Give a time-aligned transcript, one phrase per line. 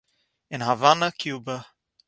[0.53, 1.61] אין האַוואַנאַ, קובאַ